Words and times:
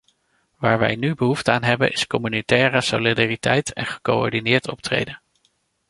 Waar 0.57 0.79
wij 0.79 0.95
nu 0.95 1.13
behoefte 1.15 1.51
aan 1.51 1.63
hebben 1.63 1.91
is 1.91 2.07
communautaire 2.07 2.81
solidariteit 2.81 3.73
en 3.73 3.85
gecoördineerd 3.85 4.69
optreden. 4.69 5.21